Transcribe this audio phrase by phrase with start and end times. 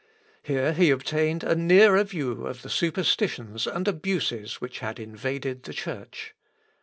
[0.41, 5.73] Here he obtained a nearer view of the superstitions and abuses which had invaded the
[5.73, 6.33] Church.